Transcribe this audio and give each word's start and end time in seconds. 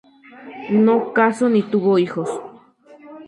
No 0.85 1.13
casó 1.13 1.47
ni 1.47 1.61
tuvo 1.61 1.99
hijos. 1.99 2.27